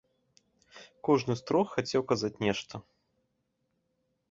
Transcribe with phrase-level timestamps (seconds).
[1.07, 2.75] Кожны з трох хацеў казаць нешта.